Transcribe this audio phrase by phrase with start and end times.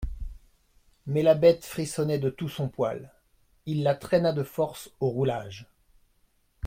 [1.05, 3.11] Mais la bête frissonnait de tout son poil,
[3.67, 5.67] il la traîna de force au roulage.